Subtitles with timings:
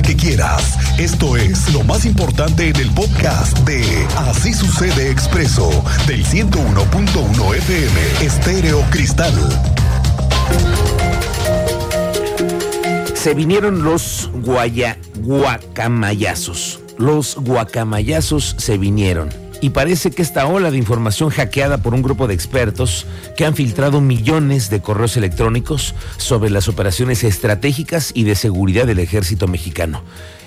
[0.00, 0.78] que quieras.
[0.98, 3.82] Esto es lo más importante en el podcast de
[4.16, 5.68] Así sucede expreso
[6.06, 9.34] del 101.1 FM Estéreo Cristal.
[13.14, 16.80] Se vinieron los guaya, guacamayazos.
[16.96, 19.28] Los guacamayazos se vinieron
[19.62, 23.06] y parece que esta ola de información hackeada por un grupo de expertos
[23.36, 28.98] que han filtrado millones de correos electrónicos sobre las operaciones estratégicas y de seguridad del
[28.98, 30.02] ejército mexicano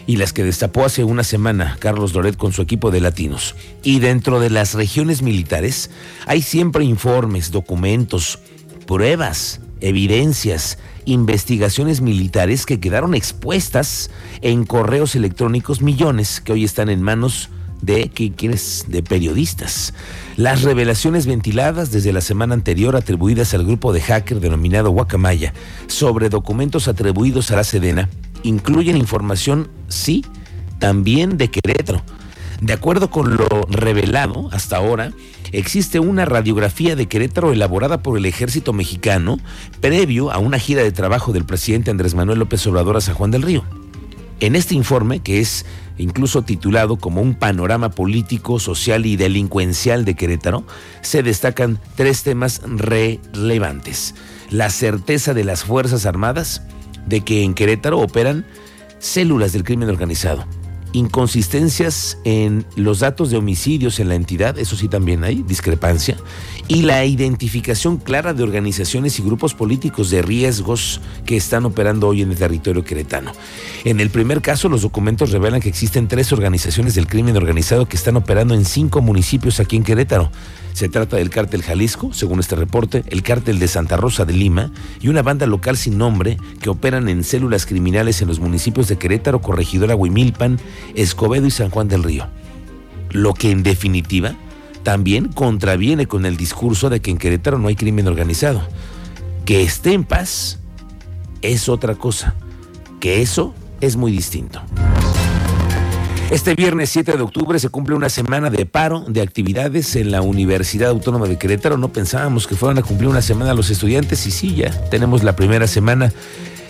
[0.05, 3.55] y las que destapó hace una semana Carlos Loret con su equipo de latinos.
[3.83, 5.89] Y dentro de las regiones militares
[6.27, 8.39] hay siempre informes, documentos,
[8.85, 17.01] pruebas, evidencias, investigaciones militares que quedaron expuestas en correos electrónicos millones que hoy están en
[17.01, 17.55] manos de
[18.35, 19.93] quienes de periodistas.
[20.37, 25.53] Las revelaciones ventiladas desde la semana anterior atribuidas al grupo de hacker denominado Guacamaya
[25.87, 28.09] sobre documentos atribuidos a la Sedena
[28.43, 30.23] incluyen información, sí,
[30.79, 32.01] también de Querétaro.
[32.61, 35.11] De acuerdo con lo revelado hasta ahora,
[35.51, 39.37] existe una radiografía de Querétaro elaborada por el ejército mexicano
[39.81, 43.31] previo a una gira de trabajo del presidente Andrés Manuel López Obrador a San Juan
[43.31, 43.63] del Río.
[44.39, 45.65] En este informe, que es
[45.97, 50.65] incluso titulado como un panorama político, social y delincuencial de Querétaro,
[51.01, 54.15] se destacan tres temas relevantes.
[54.49, 56.63] La certeza de las Fuerzas Armadas
[57.05, 58.45] de que en Querétaro operan
[58.99, 60.45] células del crimen organizado
[60.95, 66.15] inconsistencias en los datos de homicidios en la entidad, eso sí también hay discrepancia,
[66.67, 72.21] y la identificación clara de organizaciones y grupos políticos de riesgos que están operando hoy
[72.21, 73.33] en el territorio queretano.
[73.83, 77.97] En el primer caso, los documentos revelan que existen tres organizaciones del crimen organizado que
[77.97, 80.31] están operando en cinco municipios aquí en Querétaro.
[80.75, 84.73] Se trata del cártel Jalisco, según este reporte, el cártel de Santa Rosa de Lima
[84.99, 88.97] y una banda local sin nombre que operan en células criminales en los municipios de
[88.97, 90.59] Querétaro, Corregidora Huimilpan,
[90.93, 92.27] Escobedo y San Juan del Río.
[93.11, 94.35] Lo que en definitiva
[94.83, 98.61] también contraviene con el discurso de que en Querétaro no hay crimen organizado.
[99.45, 100.59] Que esté en paz
[101.41, 102.35] es otra cosa,
[102.99, 104.61] que eso es muy distinto.
[106.31, 110.21] Este viernes 7 de octubre se cumple una semana de paro de actividades en la
[110.21, 111.77] Universidad Autónoma de Querétaro.
[111.77, 115.35] No pensábamos que fueran a cumplir una semana los estudiantes y sí, ya tenemos la
[115.35, 116.11] primera semana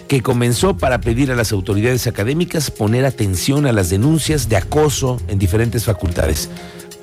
[0.10, 5.22] que comenzó para pedir a las autoridades académicas poner atención a las denuncias de acoso
[5.30, 6.50] en diferentes facultades.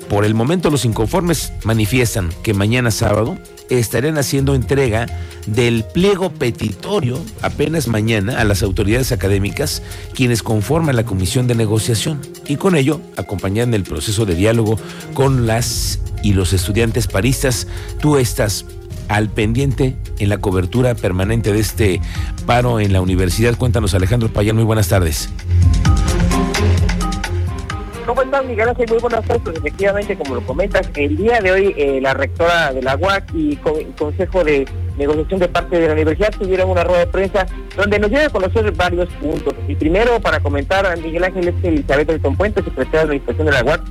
[0.07, 3.35] Por el momento los inconformes manifiestan que mañana sábado
[3.79, 5.07] estarían haciendo entrega
[5.47, 12.19] del pliego petitorio apenas mañana a las autoridades académicas quienes conforman la comisión de negociación
[12.47, 14.77] y con ello acompañan el proceso de diálogo
[15.13, 17.67] con las y los estudiantes paristas.
[17.99, 18.65] Tú estás
[19.09, 22.01] al pendiente en la cobertura permanente de este
[22.45, 23.57] paro en la universidad.
[23.57, 25.29] Cuéntanos Alejandro Payán, muy buenas tardes.
[28.13, 28.85] ¿Cómo estás, Miguel Ángel?
[28.91, 29.41] Muy buenas tardes.
[29.43, 33.33] Pues, efectivamente, como lo comentas, el día de hoy eh, la rectora de la UAC
[33.33, 34.67] y el Consejo de
[34.99, 38.29] Negociación de parte de la universidad tuvieron una rueda de prensa donde nos dieron a
[38.29, 39.55] conocer varios puntos.
[39.67, 43.63] Y primero, para comentar, Miguel Ángel es Elizabeth Elton Puente, secretaria de Administración de la
[43.63, 43.81] UAC,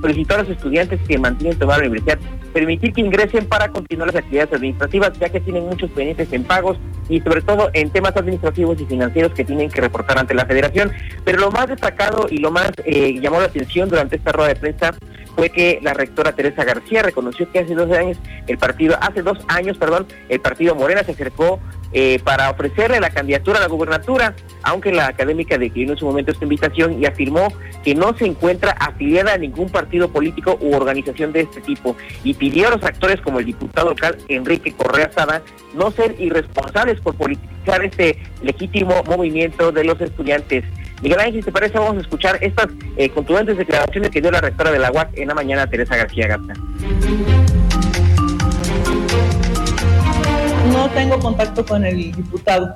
[0.00, 2.20] solicitó a los estudiantes que mantienen tomar la universidad
[2.52, 6.76] permitir que ingresen para continuar las actividades administrativas, ya que tienen muchos pendientes en pagos
[7.08, 10.92] y sobre todo en temas administrativos y financieros que tienen que reportar ante la federación.
[11.24, 14.56] Pero lo más destacado y lo más eh, llamó la atención durante esta rueda de
[14.56, 14.94] prensa
[15.34, 19.38] fue que la rectora Teresa García reconoció que hace dos años el partido, hace dos
[19.48, 21.58] años, perdón, el partido Morena se acercó
[21.92, 26.32] eh, para ofrecerle la candidatura a la gubernatura, aunque la académica declinó en su momento
[26.32, 27.52] esta invitación y afirmó
[27.84, 32.34] que no se encuentra afiliada a ningún partido político u organización de este tipo y
[32.34, 35.42] pidió a los actores como el diputado local Enrique Correa Sada
[35.74, 40.64] no ser irresponsables por politizar este legítimo movimiento de los estudiantes.
[41.02, 44.70] Miguel Ángel, te parece, vamos a escuchar estas eh, contundentes declaraciones que dio la rectora
[44.70, 46.54] de la UAC en la mañana, Teresa García Gata.
[50.82, 52.74] No tengo contacto con el diputado.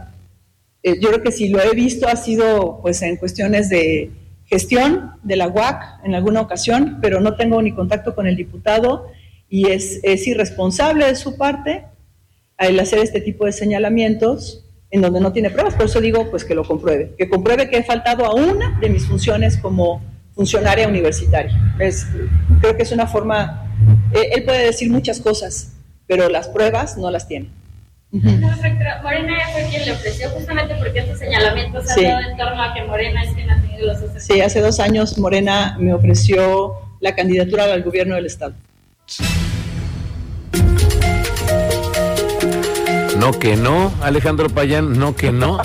[0.84, 4.12] Eh, yo creo que si lo he visto ha sido pues en cuestiones de
[4.44, 9.08] gestión de la UAC en alguna ocasión, pero no tengo ni contacto con el diputado
[9.48, 11.86] y es, es irresponsable de su parte
[12.58, 15.74] el hacer este tipo de señalamientos en donde no tiene pruebas.
[15.74, 18.88] Por eso digo pues que lo compruebe, que compruebe que he faltado a una de
[18.88, 20.00] mis funciones como
[20.32, 21.74] funcionaria universitaria.
[21.80, 22.06] Es,
[22.60, 23.68] creo que es una forma,
[24.12, 25.72] eh, él puede decir muchas cosas,
[26.06, 27.55] pero las pruebas no las tiene.
[29.02, 32.84] Morena fue quien le ofreció justamente porque estos señalamientos han dado en torno a que
[32.84, 34.24] Morena es quien ha tenido los asesores.
[34.24, 38.54] Sí, hace dos años Morena me ofreció la candidatura al gobierno del Estado.
[43.18, 45.58] No que no, Alejandro Payán, no que no.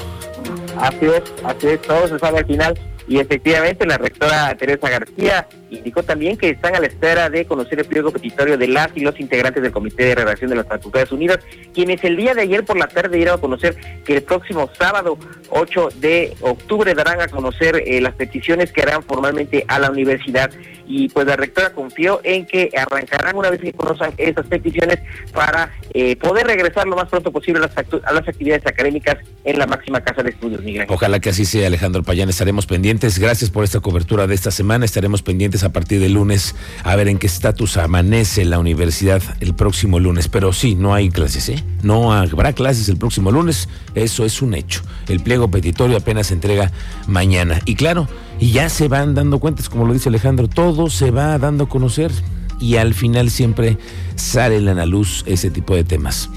[0.77, 2.79] Así es, así es, todo se sabe al final.
[3.07, 7.79] Y efectivamente la rectora Teresa García indicó también que están a la espera de conocer
[7.79, 11.11] el pliego petitorio de las y los integrantes del Comité de Redacción de las Facultades
[11.11, 11.39] Unidas,
[11.73, 13.75] quienes el día de ayer por la tarde dieron a conocer
[14.05, 15.17] que el próximo sábado
[15.49, 20.51] 8 de octubre darán a conocer eh, las peticiones que harán formalmente a la universidad
[20.87, 24.99] y pues la rectora confió en que arrancarán una vez que conozcan estas peticiones
[25.33, 29.57] para eh, poder regresar lo más pronto posible a las, a las actividades académicas en
[29.57, 30.85] la máxima casa de estudios, Miguel.
[30.89, 32.29] Ojalá que así sea, Alejandro Payán.
[32.29, 33.19] Estaremos pendientes.
[33.19, 34.83] Gracias por esta cobertura de esta semana.
[34.83, 39.53] Estaremos pendientes a partir del lunes a ver en qué estatus amanece la universidad el
[39.53, 40.27] próximo lunes.
[40.27, 41.63] Pero sí, no hay clases, ¿eh?
[41.83, 43.69] No habrá clases el próximo lunes.
[43.95, 44.81] Eso es un hecho.
[45.07, 46.71] El pliego petitorio apenas se entrega
[47.07, 47.59] mañana.
[47.65, 48.07] Y claro,
[48.39, 51.69] y ya se van dando cuentas, como lo dice Alejandro, todo se va dando a
[51.69, 52.11] conocer
[52.59, 53.77] y al final siempre
[54.15, 56.29] salen a la luz ese tipo de temas.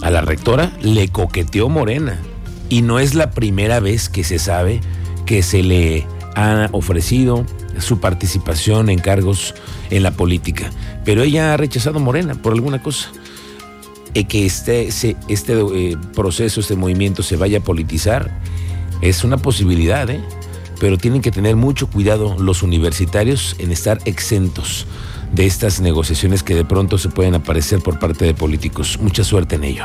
[0.00, 2.20] A la rectora le coqueteó Morena
[2.68, 4.80] y no es la primera vez que se sabe
[5.26, 7.44] que se le ha ofrecido
[7.78, 9.54] su participación en cargos
[9.90, 10.70] en la política,
[11.04, 13.10] pero ella ha rechazado Morena por alguna cosa.
[14.14, 18.30] Y que este, este, este proceso, este movimiento se vaya a politizar,
[19.00, 20.20] es una posibilidad, ¿eh?
[20.80, 24.86] pero tienen que tener mucho cuidado los universitarios en estar exentos
[25.32, 28.98] de estas negociaciones que de pronto se pueden aparecer por parte de políticos.
[29.00, 29.84] Mucha suerte en ello.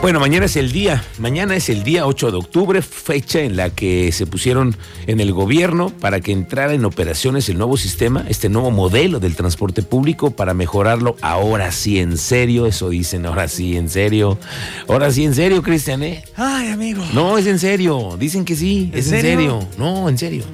[0.00, 3.70] Bueno, mañana es el día, mañana es el día 8 de octubre, fecha en la
[3.70, 4.76] que se pusieron
[5.08, 9.34] en el gobierno para que entrara en operaciones el nuevo sistema, este nuevo modelo del
[9.34, 14.38] transporte público para mejorarlo ahora sí en serio, eso dicen, ahora sí en serio,
[14.86, 16.22] ahora sí en serio, Cristian, ¿eh?
[16.36, 17.04] Ay, amigo.
[17.12, 20.44] No, es en serio, dicen que sí, es en serio, no, en serio.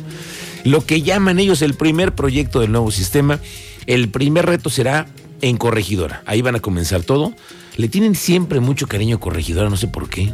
[0.64, 3.38] Lo que llaman ellos el primer proyecto del nuevo sistema,
[3.86, 5.06] el primer reto será
[5.42, 7.34] en Corregidora, ahí van a comenzar todo
[7.76, 10.32] le tienen siempre mucho cariño a Corregidora, no sé por qué.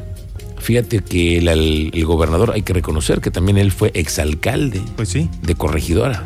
[0.59, 5.29] Fíjate que el, gobernador, hay que reconocer que también él fue exalcalde pues sí.
[5.43, 6.25] de Corregidora.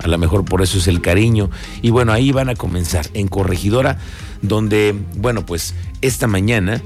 [0.00, 1.50] A lo mejor por eso es el cariño.
[1.82, 3.98] Y bueno, ahí van a comenzar, en Corregidora,
[4.42, 6.82] donde, bueno, pues esta mañana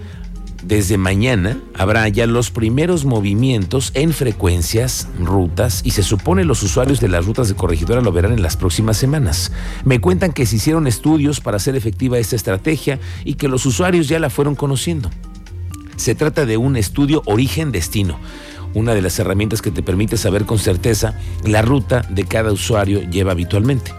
[0.62, 7.00] desde mañana habrá ya los primeros movimientos en frecuencias, rutas y se supone los usuarios
[7.00, 9.52] de las rutas de corregidora lo verán en las próximas semanas.
[9.84, 14.08] Me cuentan que se hicieron estudios para hacer efectiva esta estrategia y que los usuarios
[14.08, 15.10] ya la fueron conociendo.
[15.96, 18.18] Se trata de un estudio origen-destino,
[18.74, 23.02] una de las herramientas que te permite saber con certeza la ruta de cada usuario
[23.10, 23.92] lleva habitualmente.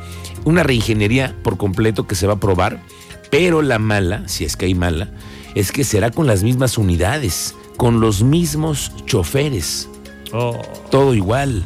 [0.46, 2.82] Una reingeniería por completo que se va a probar,
[3.30, 5.12] pero la mala, si es que hay mala,
[5.56, 9.90] es que será con las mismas unidades, con los mismos choferes.
[10.32, 10.62] Oh.
[10.90, 11.66] Todo igual.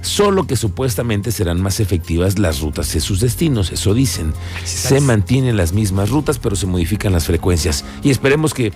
[0.00, 4.34] Solo que supuestamente serán más efectivas las rutas de sus destinos, eso dicen.
[4.64, 7.84] Se mantienen las mismas rutas, pero se modifican las frecuencias.
[8.02, 8.72] Y esperemos que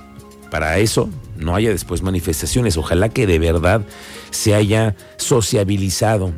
[0.50, 2.76] para eso no haya después manifestaciones.
[2.76, 3.84] Ojalá que de verdad
[4.30, 6.32] se haya sociabilizado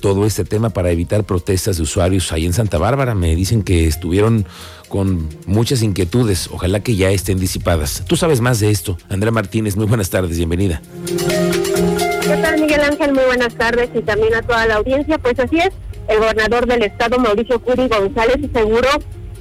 [0.00, 3.14] todo este tema para evitar protestas de usuarios ahí en Santa Bárbara.
[3.14, 4.46] Me dicen que estuvieron
[4.88, 6.48] con muchas inquietudes.
[6.52, 8.04] Ojalá que ya estén disipadas.
[8.06, 8.98] Tú sabes más de esto.
[9.08, 10.80] Andrea Martínez, muy buenas tardes, bienvenida.
[11.06, 13.12] ¿Qué tal, Miguel Ángel?
[13.12, 15.18] Muy buenas tardes y también a toda la audiencia.
[15.18, 15.70] Pues así es,
[16.08, 18.88] el gobernador del estado, Mauricio Curi González, aseguró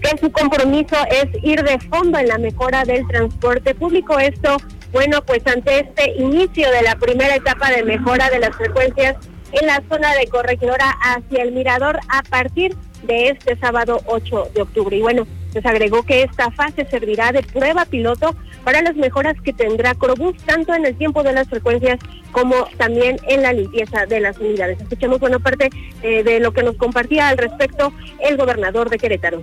[0.02, 4.20] que su compromiso es ir de fondo en la mejora del transporte público.
[4.20, 4.58] Esto,
[4.92, 9.16] bueno, pues ante este inicio de la primera etapa de mejora de las frecuencias
[9.52, 14.62] en la zona de corregidora hacia el mirador a partir de este sábado 8 de
[14.62, 14.98] octubre.
[14.98, 19.54] Y bueno, pues agregó que esta fase servirá de prueba piloto para las mejoras que
[19.54, 22.00] tendrá Crobús, tanto en el tiempo de las frecuencias
[22.32, 24.82] como también en la limpieza de las unidades.
[24.82, 25.70] Escuchamos buena parte
[26.02, 29.42] eh, de lo que nos compartía al respecto el gobernador de Querétaro.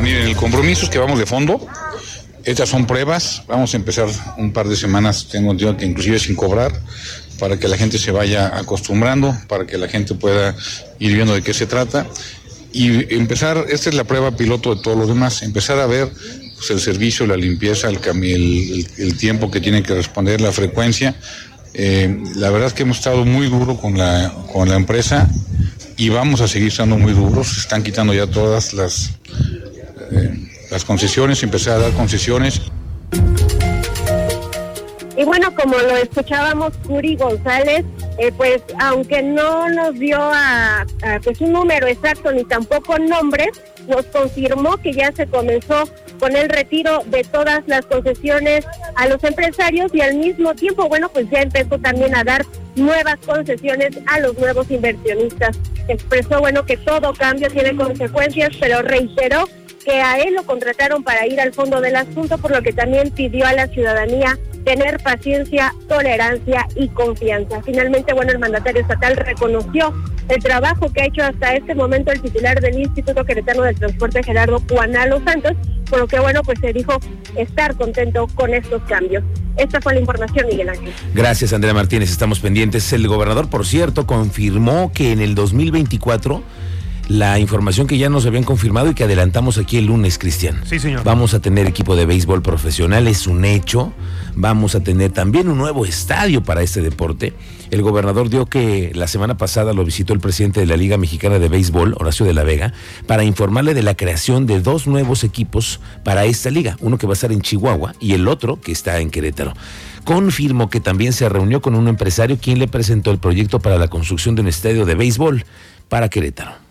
[0.00, 1.66] Miren, el compromiso es que vamos de fondo.
[2.44, 3.44] Estas son pruebas.
[3.46, 6.72] Vamos a empezar un par de semanas, tengo entendido que inclusive sin cobrar
[7.42, 10.54] para que la gente se vaya acostumbrando, para que la gente pueda
[11.00, 12.06] ir viendo de qué se trata
[12.72, 16.08] y empezar, esta es la prueba piloto de todo lo demás, empezar a ver
[16.54, 21.16] pues, el servicio, la limpieza, el, el, el, tiempo que tiene que responder, la frecuencia.
[21.74, 25.28] Eh, la verdad es que hemos estado muy duro con la, con la empresa
[25.96, 27.58] y vamos a seguir estando muy duros.
[27.58, 29.14] Están quitando ya todas las,
[30.12, 32.60] eh, las concesiones, empezar a dar concesiones.
[35.16, 37.84] Y bueno, como lo escuchábamos, Curi González,
[38.18, 40.86] eh, pues aunque no nos dio a,
[41.22, 43.50] pues un número exacto ni tampoco nombres,
[43.86, 45.84] nos confirmó que ya se comenzó
[46.18, 48.64] con el retiro de todas las concesiones
[48.94, 53.16] a los empresarios y al mismo tiempo, bueno, pues ya empezó también a dar nuevas
[53.26, 55.58] concesiones a los nuevos inversionistas.
[55.88, 59.48] Expresó, bueno, que todo cambio tiene consecuencias, pero reiteró
[59.84, 63.10] que a él lo contrataron para ir al fondo del asunto, por lo que también
[63.10, 67.62] pidió a la ciudadanía tener paciencia, tolerancia y confianza.
[67.62, 69.92] Finalmente, bueno, el mandatario estatal reconoció
[70.28, 74.22] el trabajo que ha hecho hasta este momento el titular del Instituto Queretano del Transporte,
[74.22, 75.52] Gerardo Juanalo Santos,
[75.90, 76.98] por lo que, bueno, pues se dijo
[77.36, 79.24] estar contento con estos cambios.
[79.56, 80.92] Esta fue la información, Miguel Ángel.
[81.14, 82.10] Gracias, Andrea Martínez.
[82.10, 82.92] Estamos pendientes.
[82.92, 86.42] El gobernador, por cierto, confirmó que en el 2024
[87.08, 90.60] la información que ya nos habían confirmado y que adelantamos aquí el lunes, Cristian.
[90.64, 91.04] Sí, señor.
[91.04, 93.92] Vamos a tener equipo de béisbol profesional, es un hecho.
[94.34, 97.34] Vamos a tener también un nuevo estadio para este deporte.
[97.70, 101.38] El gobernador dio que la semana pasada lo visitó el presidente de la Liga Mexicana
[101.38, 102.72] de Béisbol, Horacio de la Vega,
[103.06, 107.12] para informarle de la creación de dos nuevos equipos para esta liga, uno que va
[107.12, 109.54] a estar en Chihuahua y el otro que está en Querétaro
[110.04, 113.88] confirmó que también se reunió con un empresario quien le presentó el proyecto para la
[113.88, 115.44] construcción de un estadio de béisbol
[115.88, 116.61] para Querétaro.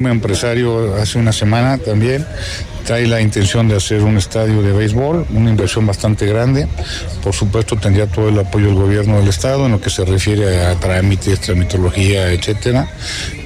[0.00, 2.24] Un empresario hace una semana también
[2.86, 6.68] trae la intención de hacer un estadio de béisbol, una inversión bastante grande.
[7.22, 10.64] Por supuesto tendría todo el apoyo del gobierno del estado en lo que se refiere
[10.64, 12.88] a trámites, tramitología, etcétera.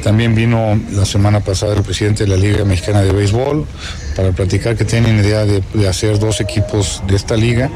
[0.02, 3.66] También vino la semana pasada el presidente de la Liga Mexicana de Béisbol
[4.14, 7.70] para platicar que tienen idea de, de hacer dos equipos de esta liga,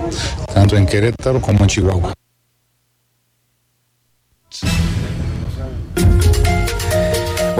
[0.52, 2.25] tanto en Querétaro como en Chihuahua.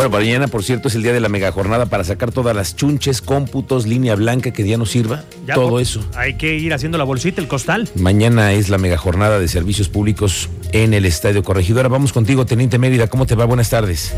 [0.06, 2.54] Bueno, para mañana, por cierto, es el día de la mega jornada para sacar todas
[2.54, 5.24] las chunches, cómputos, línea blanca que ya nos sirva.
[5.44, 6.00] Ya, todo eso.
[6.14, 7.88] Hay que ir haciendo la bolsita, el costal.
[7.96, 11.88] Mañana es la mega jornada de servicios públicos en el Estadio Corregidora.
[11.88, 13.08] Vamos contigo, Teniente Mérida.
[13.08, 13.46] ¿Cómo te va?
[13.46, 14.14] Buenas tardes.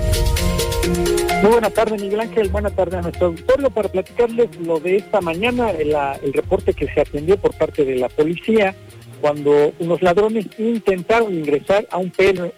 [1.43, 2.51] Muy buena tarde, Miguel Ángel.
[2.51, 6.75] Buena tarde a nuestro auditorio para platicarles lo de esta mañana, el, la- el reporte
[6.75, 8.75] que se atendió por parte de la policía
[9.23, 12.13] cuando unos ladrones intentaron ingresar a un,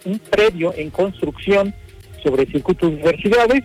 [0.05, 1.73] un predio en construcción
[2.23, 3.63] sobre circuito de universidades.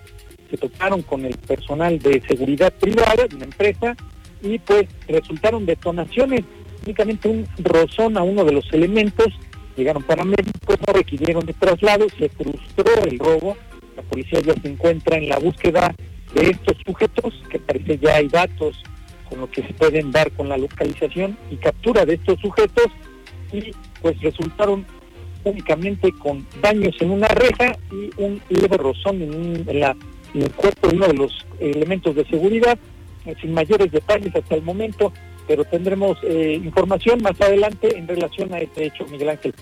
[0.51, 3.97] Se tocaron con el personal de seguridad privada de una empresa
[4.43, 6.43] y pues resultaron detonaciones,
[6.85, 9.29] únicamente un rozón a uno de los elementos.
[9.77, 13.57] Llegaron paramédicos, no requirieron de traslado, se frustró el robo.
[13.97, 15.95] La policía ya se encuentra en la búsqueda
[16.35, 18.83] de estos sujetos, que parece ya hay datos
[19.29, 22.87] con lo que se pueden dar con la localización y captura de estos sujetos
[23.53, 24.87] y pues resultaron
[25.51, 30.89] únicamente con daños en una reja y un leve rozón en, un- en el cuerpo
[30.89, 32.79] de uno de los elementos de seguridad,
[33.41, 35.13] sin mayores detalles hasta el momento,
[35.47, 39.55] pero tendremos eh, información más adelante en relación a este hecho, Miguel Ángel.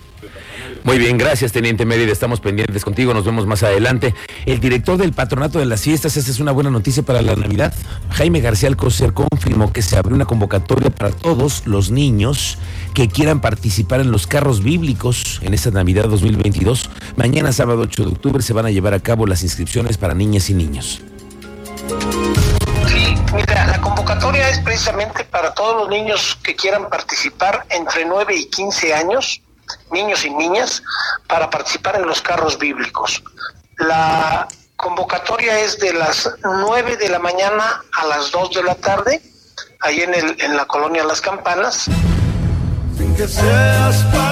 [0.83, 2.11] Muy bien, gracias, Teniente Mérida.
[2.11, 3.13] Estamos pendientes contigo.
[3.13, 4.13] Nos vemos más adelante.
[4.45, 7.73] El director del Patronato de las Fiestas, esta es una buena noticia para la Navidad.
[8.11, 12.57] Jaime García Alcocer confirmó que se abrió una convocatoria para todos los niños
[12.93, 16.89] que quieran participar en los carros bíblicos en esta Navidad 2022.
[17.15, 20.49] Mañana, sábado 8 de octubre, se van a llevar a cabo las inscripciones para niñas
[20.49, 21.01] y niños.
[23.35, 28.49] Mira, la convocatoria es precisamente para todos los niños que quieran participar entre 9 y
[28.49, 29.41] 15 años,
[29.91, 30.81] niños y niñas,
[31.27, 33.21] para participar en los carros bíblicos.
[33.77, 39.21] La convocatoria es de las 9 de la mañana a las 2 de la tarde,
[39.81, 41.89] ahí en, el, en la colonia Las Campanas.
[42.97, 44.15] Sin que seas